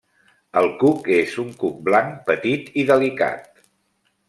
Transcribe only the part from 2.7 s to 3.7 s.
i delicat.